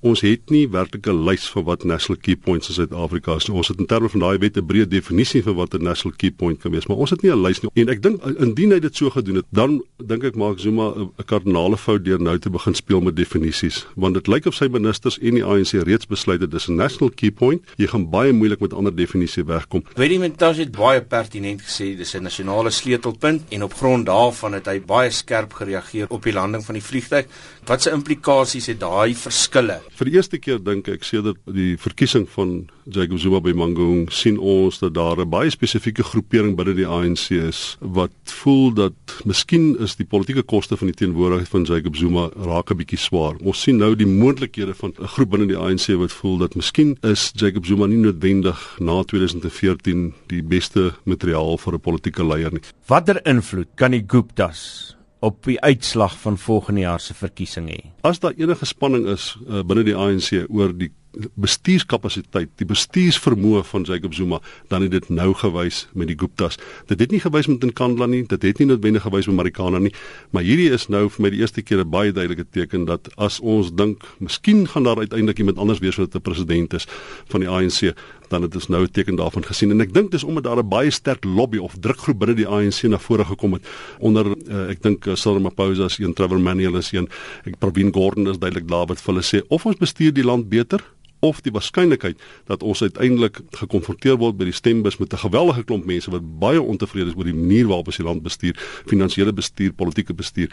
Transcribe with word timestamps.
Ons 0.00 0.22
het 0.24 0.48
nie 0.48 0.64
werklik 0.72 1.06
'n 1.06 1.24
lys 1.28 1.44
van 1.52 1.64
wat 1.64 1.84
national 1.84 2.16
key 2.22 2.34
points 2.34 2.68
in 2.68 2.74
Suid-Afrika 2.74 3.34
is. 3.36 3.48
Ons 3.48 3.68
het 3.68 3.78
in 3.78 3.86
terme 3.86 4.08
van 4.08 4.20
daai 4.20 4.38
wet 4.38 4.56
'n 4.56 4.66
breë 4.66 4.88
definisie 4.88 5.42
van 5.42 5.54
wat 5.54 5.74
'n 5.74 5.82
national 5.82 6.16
key 6.16 6.30
point 6.30 6.58
kan 6.58 6.70
wees, 6.70 6.86
maar 6.86 6.96
ons 6.96 7.10
het 7.10 7.22
nie 7.22 7.30
'n 7.30 7.42
lys 7.42 7.60
nie. 7.60 7.70
En 7.74 7.88
ek 7.88 8.02
dink 8.02 8.24
indien 8.24 8.70
hy 8.70 8.78
dit 8.78 8.96
so 8.96 9.10
gedoen 9.10 9.34
het, 9.34 9.44
dan 9.50 9.82
dink 9.98 10.24
ek 10.24 10.36
maak 10.36 10.58
Zuma 10.58 10.94
'n 10.96 11.24
kardinale 11.26 11.76
fout 11.76 12.04
deur 12.04 12.20
nou 12.20 12.38
te 12.38 12.50
begin 12.50 12.74
speel 12.74 13.00
met 13.00 13.16
definisies, 13.16 13.86
want 13.94 14.14
dit 14.14 14.26
lyk 14.26 14.46
of 14.46 14.54
sy 14.54 14.68
ministers 14.68 15.18
en 15.18 15.34
die 15.34 15.44
ANC 15.44 15.72
reeds 15.72 16.06
besluit 16.06 16.40
het 16.40 16.50
dis 16.50 16.68
'n 16.68 16.76
national 16.76 17.10
key 17.14 17.30
point. 17.30 17.60
Jy 17.76 17.86
gaan 17.86 18.10
baie 18.10 18.32
moeilik 18.32 18.60
met 18.60 18.72
ander 18.72 18.96
definisie 18.96 19.44
wegkom. 19.44 19.84
Weet 19.96 20.10
jy 20.10 20.18
Mentas 20.18 20.56
het 20.56 20.72
baie 20.72 21.02
pertinent 21.02 21.60
gesê 21.60 21.96
dis 21.96 22.14
'n 22.14 22.22
nasionale 22.22 22.70
sleutelpunt 22.70 23.42
en 23.50 23.62
op 23.62 23.74
grond 23.74 24.06
daarvan 24.06 24.52
het 24.52 24.66
hy 24.66 24.80
baie 24.80 25.10
skerp 25.10 25.52
gereageer 25.52 26.06
op 26.08 26.22
die 26.22 26.32
landing 26.32 26.64
van 26.64 26.74
die 26.74 26.84
vliegtuig. 26.84 27.26
Wat 27.66 27.82
se 27.82 27.90
implikasies 27.90 28.66
het 28.66 28.80
daai 28.80 29.14
verskille? 29.14 29.80
Vir 29.98 30.08
die 30.08 30.14
eerste 30.16 30.38
keer 30.40 30.60
dink 30.62 30.88
ek 30.88 31.04
sedert 31.04 31.38
die 31.44 31.74
verkiesing 31.80 32.26
van 32.32 32.70
Jacob 32.90 33.18
Zuma 33.20 33.40
by 33.44 33.52
Mangaung 33.56 34.06
sien 34.14 34.38
ons 34.38 34.78
dat 34.80 34.94
daar 34.94 35.20
'n 35.20 35.28
baie 35.28 35.50
spesifieke 35.50 36.02
groepering 36.02 36.56
binne 36.56 36.74
die 36.74 36.86
ANC 36.86 37.30
is 37.30 37.76
wat 37.80 38.12
voel 38.24 38.72
dat 38.74 38.94
miskien 39.24 39.76
is 39.78 39.96
die 39.96 40.06
politieke 40.06 40.42
koste 40.42 40.76
van 40.76 40.88
die 40.88 40.96
teenwoordigheid 40.96 41.48
van 41.48 41.64
Jacob 41.64 41.96
Zuma 41.96 42.30
raak 42.36 42.70
'n 42.70 42.76
bietjie 42.76 42.98
swaar. 42.98 43.36
Ons 43.42 43.62
sien 43.62 43.76
nou 43.76 43.94
die 43.94 44.06
moontlikhede 44.06 44.74
van 44.74 44.92
'n 44.98 45.06
groep 45.06 45.30
binne 45.30 45.46
die 45.46 45.58
ANC 45.58 45.96
wat 45.98 46.12
voel 46.12 46.38
dat 46.38 46.54
miskien 46.54 46.96
is 47.02 47.32
Jacob 47.34 47.66
Zuma 47.66 47.86
nie 47.86 47.98
noodwendig 47.98 48.78
na 48.80 49.02
2014 49.02 50.14
die 50.28 50.42
beste 50.42 50.94
materiaal 51.04 51.58
vir 51.58 51.74
'n 51.74 51.80
politieke 51.80 52.24
leier 52.24 52.52
nie. 52.52 52.62
Watter 52.86 53.20
invloed 53.26 53.68
kan 53.76 53.90
die 53.90 54.04
Guptas 54.06 54.96
op 55.20 55.44
die 55.44 55.60
uitslag 55.60 56.16
van 56.20 56.38
volgende 56.38 56.80
jaar 56.80 57.00
se 57.00 57.14
verkiesing 57.14 57.68
hê? 57.70 57.80
As 58.06 58.20
daar 58.20 58.36
enige 58.36 58.66
spanning 58.66 59.06
is 59.12 59.34
uh, 59.46 59.60
binne 59.62 59.84
die 59.84 59.96
ANC 59.96 60.32
oor 60.48 60.72
die 60.76 60.92
bestuurskapasiteit, 61.34 62.50
die 62.60 62.66
bestuursvermoë 62.68 63.62
van 63.66 63.86
Jacob 63.88 64.14
Zuma, 64.14 64.40
dan 64.68 64.82
het 64.86 64.90
dit 64.90 65.08
nou 65.08 65.32
gewys 65.34 65.88
met 65.92 66.10
die 66.10 66.16
Guptas. 66.18 66.58
Dit 66.86 67.00
het 67.00 67.10
nie 67.10 67.20
gewys 67.20 67.48
met 67.50 67.64
Nkandla 67.64 68.06
nie, 68.06 68.22
dit 68.30 68.42
het 68.42 68.62
nie 68.62 68.68
noodwendig 68.70 69.02
gewys 69.02 69.26
met 69.30 69.40
Marikana 69.40 69.78
nie, 69.78 69.94
maar 70.30 70.46
hierdie 70.46 70.70
is 70.74 70.88
nou 70.88 71.08
vir 71.08 71.26
my 71.26 71.32
die 71.34 71.42
eerste 71.42 71.62
keer 71.62 71.84
'n 71.84 71.90
baie 71.90 72.12
duidelike 72.12 72.46
teken 72.50 72.84
dat 72.84 73.08
as 73.16 73.40
ons 73.40 73.72
dink, 73.74 74.04
miskien 74.18 74.66
gaan 74.68 74.84
daar 74.84 74.98
uiteindelik 74.98 75.38
iemand 75.38 75.58
anders 75.58 75.80
wees 75.80 75.96
wat 75.96 76.14
'n 76.14 76.20
president 76.20 76.74
is 76.74 76.86
van 77.28 77.40
die 77.40 77.48
ANC, 77.48 77.94
dan 78.30 78.42
het 78.42 78.54
ons 78.54 78.68
nou 78.68 78.82
'n 78.82 78.90
teken 78.90 79.16
daarvan 79.16 79.44
gesien 79.44 79.70
en 79.70 79.80
ek 79.80 79.92
dink 79.92 80.10
dis 80.10 80.24
omdat 80.24 80.44
daar 80.44 80.62
'n 80.62 80.68
baie 80.68 80.90
sterk 80.90 81.24
lobby 81.24 81.58
of 81.58 81.74
drukgroep 81.80 82.18
binne 82.18 82.34
die 82.34 82.46
ANC 82.46 82.82
na 82.82 82.98
vore 82.98 83.24
gekom 83.24 83.52
het 83.52 83.66
onder 83.98 84.26
uh, 84.26 84.70
ek 84.70 84.82
dink 84.82 85.06
uh, 85.06 85.14
Cyril 85.14 85.36
Ramaphosa 85.36 85.84
is 85.84 85.98
een 85.98 86.14
Trevor 86.14 86.40
Manuel 86.40 86.76
is 86.76 86.92
een 86.92 87.08
ek 87.44 87.58
Pravin 87.58 87.92
Gordhan 87.92 88.28
is 88.28 88.38
duidelik 88.38 88.68
daar 88.68 88.86
wat 88.86 89.00
vir 89.00 89.14
hulle 89.14 89.24
sê 89.24 89.42
of 89.48 89.66
ons 89.66 89.76
bestuur 89.76 90.12
die 90.12 90.24
land 90.24 90.48
beter 90.48 90.80
of 91.20 91.40
die 91.44 91.52
waarskynlikheid 91.52 92.20
dat 92.48 92.62
ons 92.62 92.82
uiteindelik 92.82 93.40
gekonfronteer 93.60 94.16
word 94.20 94.38
by 94.40 94.48
die 94.48 94.56
stembus 94.56 94.98
met 94.98 95.12
'n 95.12 95.24
geweldige 95.26 95.64
klomp 95.64 95.84
mense 95.84 96.10
wat 96.10 96.38
baie 96.40 96.62
ontevrede 96.62 97.10
is 97.10 97.16
oor 97.16 97.24
die 97.24 97.34
manier 97.34 97.66
waarop 97.66 97.86
ons 97.86 97.96
die 97.96 98.06
land 98.06 98.22
bestuur, 98.22 98.54
finansiële 98.86 99.32
bestuur, 99.32 99.72
politieke 99.72 100.14
bestuur. 100.14 100.48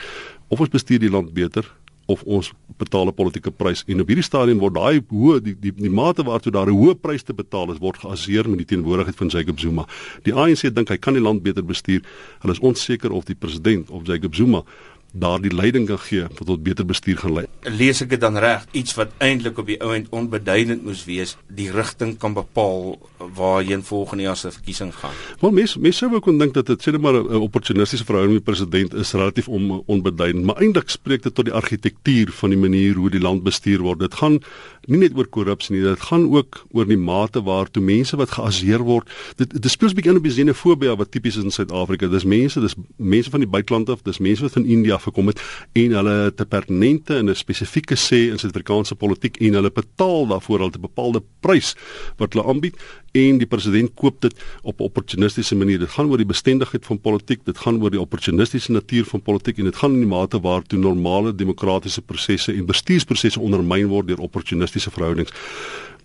Of 0.48 0.60
ons 0.60 0.70
bestuur 0.70 1.00
die 1.00 1.10
land 1.10 1.34
beter 1.34 1.66
of 2.08 2.24
ons 2.24 2.54
betaal 2.78 3.08
'n 3.08 3.14
politieke 3.14 3.52
prys 3.52 3.84
en 3.88 4.02
op 4.02 4.08
hierdie 4.08 4.24
stadium 4.24 4.60
word 4.60 4.74
daai 4.74 5.02
hoë 5.12 5.42
die 5.44 5.56
die 5.60 5.74
die 5.76 5.90
mate 5.90 6.24
waartoe 6.24 6.52
daar 6.52 6.68
'n 6.68 6.80
hoë 6.80 6.96
prys 6.96 7.24
te 7.24 7.34
betaal 7.34 7.72
is 7.72 7.80
word 7.80 7.98
geaseer 7.98 8.50
met 8.50 8.58
die 8.58 8.66
teenwoordigheid 8.76 9.16
van 9.16 9.28
Jacob 9.28 9.60
Zuma. 9.60 9.86
Die 10.24 10.34
ANC 10.34 10.74
dink 10.76 10.90
hy 10.90 10.98
kan 10.98 11.14
die 11.14 11.22
land 11.22 11.44
beter 11.44 11.64
bestuur. 11.66 12.02
Hulle 12.40 12.54
is 12.54 12.60
onseker 12.60 13.12
of 13.12 13.26
die 13.26 13.36
president 13.36 13.90
of 13.90 14.08
Jacob 14.08 14.36
Zuma 14.36 14.64
daardie 15.14 15.54
leiding 15.54 15.88
kan 15.88 16.00
gee 16.00 16.22
wat 16.22 16.46
tot 16.46 16.64
beter 16.64 16.86
bestuur 16.86 17.18
gaan 17.18 17.34
lei. 17.34 17.46
Lees 17.68 18.00
ek 18.00 18.14
dit 18.14 18.22
dan 18.22 18.38
reg? 18.40 18.64
Iets 18.80 18.96
wat 18.96 19.12
eintlik 19.24 19.58
op 19.60 19.68
die 19.68 19.76
ou 19.84 19.90
end 19.92 20.08
onbeduidend 20.16 20.86
moes 20.88 21.02
wees, 21.08 21.34
die 21.52 21.68
rigting 21.74 22.14
kan 22.20 22.36
bepaal 22.38 22.96
waarheen 23.36 23.84
volgende 23.84 24.24
jaar 24.24 24.38
se 24.40 24.52
verkiesing 24.56 24.94
gaan. 24.96 25.16
Wel 25.42 25.52
mense 25.52 25.80
mense 25.84 26.00
sou 26.00 26.22
kon 26.24 26.40
dink 26.40 26.54
dat 26.56 26.70
dit 26.72 26.86
sê 26.86 26.94
net 26.96 27.02
maar 27.02 27.20
'n 27.20 27.44
opportunistiese 27.44 28.06
verhouding 28.06 28.38
met 28.38 28.46
die 28.46 28.52
president 28.54 28.94
is 28.94 29.12
relatief 29.12 29.48
on, 29.48 29.84
onbeduidend, 29.86 30.46
maar 30.46 30.62
eintlik 30.62 30.90
spreek 30.90 31.24
dit 31.24 31.36
tot 31.36 31.46
die 31.46 31.54
argitektuur 31.54 32.32
van 32.32 32.50
die 32.50 32.58
manier 32.60 32.96
hoe 32.96 33.10
die 33.10 33.20
land 33.20 33.44
bestuur 33.44 33.82
word. 33.82 34.00
Dit 34.00 34.16
gaan 34.16 34.40
nie 34.88 35.00
net 35.00 35.18
oor 35.18 35.28
korrupsie 35.28 35.76
nie, 35.76 35.84
dit 35.84 36.00
gaan 36.00 36.30
ook 36.32 36.66
oor 36.72 36.86
die 36.86 36.98
mate 36.98 37.44
waartoe 37.44 37.84
mense 37.84 38.16
wat 38.16 38.32
geaseer 38.32 38.80
word. 38.80 39.10
Dit 39.36 39.62
dit 39.62 39.72
speel 39.72 39.90
'n 39.90 39.94
bietjie 39.94 40.12
in 40.12 40.18
op 40.18 40.24
die 40.24 40.32
xenofobie 40.32 40.96
wat 40.96 41.12
tipies 41.12 41.38
is 41.38 41.44
in 41.44 41.52
Suid-Afrika. 41.52 42.08
Dis 42.08 42.24
mense, 42.24 42.60
dis 42.60 42.76
mense 42.96 43.30
van 43.30 43.40
die 43.40 43.50
buiteland 43.50 43.90
af, 43.90 44.02
dis 44.04 44.20
mense 44.20 44.42
wat 44.42 44.52
van 44.52 44.66
India 44.66 44.98
gekom 44.98 45.28
het 45.28 45.42
en 45.74 45.92
hulle 45.92 46.32
'n 46.32 46.48
pertinente 46.48 47.18
en 47.18 47.30
'n 47.30 47.36
spesifieke 47.58 47.98
sê 47.98 48.28
in 48.32 48.38
Suid-Afrikaanse 48.38 48.96
politiek 49.00 49.38
en 49.42 49.58
hulle 49.58 49.72
betaal 49.74 50.28
daarvoor 50.30 50.62
al 50.62 50.72
'n 50.72 50.82
bepaalde 50.82 51.22
prys 51.42 51.76
wat 52.18 52.34
hulle 52.34 52.46
aanbied 52.46 52.76
en 53.14 53.38
die 53.38 53.48
president 53.48 53.94
koop 53.96 54.22
dit 54.22 54.34
op 54.62 54.80
'n 54.80 54.84
opportunistiese 54.84 55.56
manier. 55.56 55.80
Dit 55.80 55.90
gaan 55.90 56.10
oor 56.10 56.18
die 56.18 56.26
bestendigheid 56.26 56.86
van 56.86 57.00
politiek, 57.00 57.46
dit 57.46 57.58
gaan 57.58 57.82
oor 57.82 57.90
die 57.90 58.00
opportunistiese 58.00 58.72
natuur 58.72 59.06
van 59.06 59.22
politiek 59.22 59.58
en 59.58 59.66
dit 59.66 59.76
gaan 59.76 59.94
in 59.94 60.00
die 60.00 60.08
mate 60.08 60.40
waartoe 60.40 60.80
normale 60.80 61.36
demokratiese 61.36 62.02
prosesse 62.02 62.54
en 62.54 62.66
bestuursprosesse 62.66 63.40
ondermyn 63.40 63.88
word 63.88 64.08
deur 64.08 64.20
opportunistiese 64.20 64.92
verhoudings. 64.92 65.32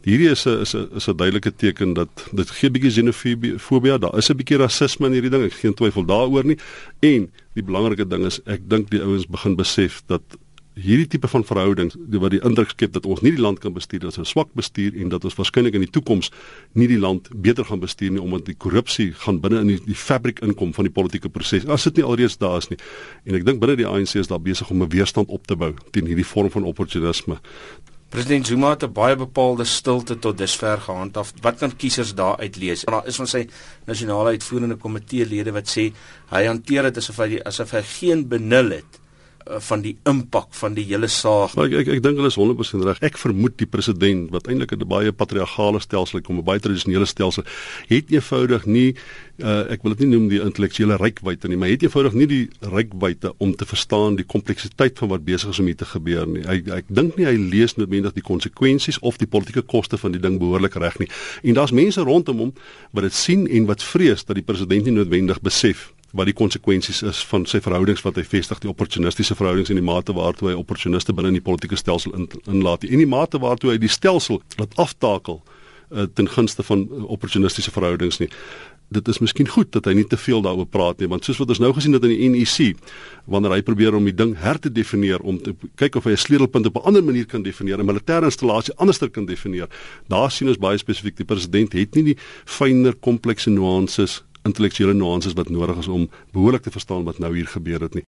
Hierdie 0.02 0.30
is 0.30 0.46
'n 0.46 0.60
is 0.60 0.74
'n 0.74 0.88
is 0.96 1.08
'n 1.08 1.16
duidelike 1.16 1.52
teken 1.56 1.94
dat 1.94 2.08
dit 2.32 2.50
gee 2.50 2.70
bietjie 2.70 2.90
xenofobie, 2.90 3.98
daar 3.98 4.16
is 4.18 4.30
'n 4.30 4.36
bietjie 4.36 4.56
rasisme 4.56 5.06
in 5.06 5.12
hierdie 5.12 5.30
ding, 5.30 5.44
ek 5.44 5.52
geen 5.52 5.74
twyfel 5.74 6.04
daaroor 6.04 6.44
nie. 6.44 6.58
En 7.00 7.30
die 7.54 7.62
belangrike 7.62 8.08
ding 8.08 8.24
is 8.24 8.40
ek 8.46 8.68
dink 8.68 8.90
die 8.90 9.00
ouens 9.00 9.26
begin 9.26 9.56
besef 9.56 10.02
dat 10.06 10.22
hierdie 10.74 11.06
tipe 11.06 11.28
van 11.28 11.44
verhoudings 11.44 11.96
wat 12.22 12.32
die 12.32 12.40
indruk 12.40 12.70
skep 12.72 12.94
dat 12.94 13.06
ons 13.06 13.20
nie 13.20 13.34
die 13.34 13.42
land 13.42 13.60
kan 13.60 13.74
bestuur 13.76 14.06
ons 14.08 14.18
'n 14.18 14.24
swak 14.24 14.48
bestuur 14.56 14.96
en 14.96 15.08
dat 15.08 15.24
ons 15.24 15.34
waarskynlik 15.34 15.74
in 15.74 15.84
die 15.84 15.90
toekoms 15.90 16.30
nie 16.72 16.88
die 16.88 16.98
land 16.98 17.28
beter 17.34 17.64
gaan 17.64 17.80
bestuur 17.80 18.10
nie 18.10 18.20
omdat 18.20 18.46
die 18.46 18.54
korrupsie 18.54 19.12
gaan 19.12 19.40
binne 19.40 19.60
in 19.60 19.66
die, 19.66 19.80
die 19.84 19.94
fabriek 19.94 20.40
inkom 20.40 20.72
van 20.72 20.84
die 20.84 20.92
politieke 20.92 21.28
proses. 21.28 21.66
As 21.66 21.84
dit 21.84 21.96
nie 21.96 22.04
alreeds 22.04 22.38
daar 22.38 22.56
is 22.56 22.68
nie. 22.68 22.78
En 23.24 23.34
ek 23.34 23.44
dink 23.44 23.60
binne 23.60 23.76
die 23.76 23.86
ANC 23.86 24.14
is 24.14 24.28
daar 24.28 24.40
besig 24.40 24.70
om 24.70 24.82
'n 24.82 24.88
weerstand 24.88 25.28
op 25.28 25.46
te 25.46 25.56
bou 25.56 25.74
teen 25.90 26.06
hierdie 26.06 26.26
vorm 26.26 26.50
van 26.50 26.64
opportunisme. 26.64 27.38
President 28.08 28.46
Zuma 28.46 28.70
het 28.70 28.82
'n 28.82 28.92
baie 28.92 29.16
bepaalde 29.16 29.64
stilte 29.64 30.18
tot 30.18 30.38
dusver 30.38 30.78
gehandhaaf. 30.78 31.32
Wat 31.40 31.58
kan 31.58 31.76
kiesers 31.76 32.14
daar 32.14 32.36
uitlees? 32.36 32.84
Daar 32.84 33.06
is 33.06 33.16
van 33.16 33.26
sy 33.26 33.48
nasionale 33.84 34.28
uitvoerende 34.30 34.76
komitee 34.76 35.26
lede 35.26 35.52
wat 35.52 35.68
sê 35.68 35.92
hy 36.30 36.44
hanteer 36.46 36.82
dit 36.82 36.96
asof 36.96 37.16
hy 37.16 37.40
asof 37.44 37.70
hy 37.70 37.82
geen 37.82 38.28
benul 38.28 38.70
het 38.70 39.01
van 39.68 39.82
die 39.82 39.96
impak 40.08 40.54
van 40.54 40.74
die 40.74 40.84
hele 40.84 41.08
saak. 41.08 41.56
Maar 41.58 41.70
ek 41.70 41.74
ek, 41.82 41.92
ek 41.96 42.02
dink 42.04 42.20
hulle 42.20 42.30
is 42.30 42.38
100% 42.38 42.86
reg. 42.88 43.02
Ek 43.02 43.18
vermoed 43.20 43.56
die 43.58 43.66
president 43.66 44.30
wat 44.30 44.48
eintlik 44.48 44.72
'n 44.72 44.88
baie 44.88 45.12
patriargale 45.12 45.80
stelsel 45.80 46.20
kom 46.20 46.38
'n 46.38 46.44
baie 46.44 46.60
tradisionele 46.60 47.06
stelsel, 47.06 47.44
het 47.88 48.10
eenvoudig 48.10 48.66
nie 48.66 48.94
uh, 49.42 49.72
ek 49.72 49.82
wil 49.82 49.94
dit 49.94 50.04
nie 50.04 50.16
noem 50.16 50.28
die 50.30 50.40
intellektuele 50.42 50.96
rykwyte 51.00 51.48
nie, 51.48 51.56
maar 51.56 51.72
het 51.72 51.82
eenvoudig 51.82 52.16
nie 52.18 52.28
die 52.30 52.42
rykwyte 52.60 53.32
om 53.38 53.54
te 53.56 53.66
verstaan 53.68 54.16
die 54.16 54.26
kompleksiteit 54.26 54.98
van 54.98 55.12
wat 55.12 55.24
besig 55.24 55.50
is 55.50 55.60
om 55.62 55.70
hier 55.70 55.78
te 55.78 55.88
gebeur 55.88 56.26
nie. 56.26 56.44
Hy 56.46 56.58
ek 56.78 56.90
dink 56.92 57.16
nie 57.16 57.26
hy 57.28 57.36
lees 57.36 57.76
noodwendig 57.78 58.14
die 58.18 58.26
konsekwensies 58.26 59.00
of 59.02 59.18
die 59.22 59.30
politieke 59.30 59.62
koste 59.62 59.98
van 59.98 60.12
die 60.12 60.22
ding 60.22 60.38
behoorlik 60.42 60.76
reg 60.82 60.98
nie. 61.02 61.08
En 61.42 61.58
daar's 61.58 61.74
mense 61.74 62.00
rondom 62.00 62.46
hom 62.46 62.54
wat 62.92 63.08
dit 63.08 63.16
sien 63.16 63.46
en 63.48 63.66
wat 63.70 63.82
vrees 63.82 64.24
dat 64.24 64.38
die 64.38 64.46
president 64.46 64.88
nie 64.88 64.98
noodwendig 65.00 65.40
besef 65.42 65.90
wat 66.12 66.28
die 66.28 66.36
konsekwensies 66.36 67.02
is 67.08 67.22
van 67.30 67.46
sy 67.48 67.60
verhoudings 67.64 68.04
wat 68.04 68.18
hy 68.20 68.24
vestig 68.28 68.60
die 68.62 68.70
opportunistiese 68.70 69.36
verhoudings 69.38 69.72
in 69.72 69.80
die 69.80 69.86
mate 69.86 70.12
waartoe 70.16 70.52
hy 70.52 70.58
opportuniste 70.58 71.14
binne 71.16 71.32
in 71.32 71.40
die 71.40 71.44
politieke 71.44 71.78
stelsel 71.80 72.12
in, 72.18 72.28
inlaat. 72.44 72.84
En 72.84 73.00
die 73.00 73.08
mate 73.08 73.40
waartoe 73.40 73.72
hy 73.72 73.78
die 73.80 73.92
stelsel 73.92 74.42
laat 74.60 74.76
aftakel 74.80 75.40
uh, 75.40 76.04
ten 76.12 76.28
gunste 76.28 76.64
van 76.68 76.84
uh, 76.84 77.06
opportunistiese 77.16 77.72
verhoudings 77.72 78.20
nie. 78.20 78.28
Dit 78.92 79.08
is 79.08 79.22
miskien 79.24 79.48
goed 79.48 79.70
dat 79.72 79.86
hy 79.88 79.94
nie 79.96 80.04
te 80.04 80.18
veel 80.20 80.42
daaroor 80.44 80.68
praat 80.68 81.00
nie 81.00 81.08
want 81.08 81.24
soos 81.24 81.40
wat 81.40 81.54
ons 81.54 81.62
nou 81.64 81.70
gesien 81.72 81.96
het 81.96 82.04
in 82.04 82.12
die 82.12 82.28
NEC 82.34 82.76
wanneer 83.32 83.54
hy 83.56 83.62
probeer 83.64 83.96
om 83.96 84.04
die 84.04 84.12
ding 84.16 84.34
her 84.42 84.60
te 84.60 84.68
definieer 84.68 85.24
om 85.24 85.38
te 85.40 85.54
kyk 85.80 85.96
of 85.96 86.04
hy 86.04 86.12
'n 86.12 86.24
sleutelpunt 86.26 86.68
op 86.68 86.76
'n 86.76 86.92
ander 86.92 87.04
manier 87.04 87.24
kan 87.24 87.42
definieer 87.42 87.80
'n 87.80 87.88
militêre 87.88 88.28
installasie 88.28 88.76
anderster 88.76 89.08
kan 89.08 89.24
definieer 89.24 89.68
daar 90.12 90.30
sien 90.30 90.48
ons 90.48 90.60
baie 90.60 90.76
spesifiek 90.76 91.16
die 91.16 91.24
president 91.24 91.72
het 91.72 91.94
nie 91.94 92.12
die 92.12 92.18
fynere 92.44 92.92
komplekse 93.00 93.48
nuances 93.48 94.20
intellektuele 94.42 94.92
nuances 94.92 95.32
wat 95.38 95.48
nodig 95.48 95.76
is 95.76 95.88
om 95.88 96.08
behoorlik 96.32 96.62
te 96.62 96.70
verstaan 96.70 97.04
wat 97.04 97.18
nou 97.18 97.34
hier 97.34 97.46
gebeur 97.46 97.80
het 97.80 97.94
nie. 97.94 98.00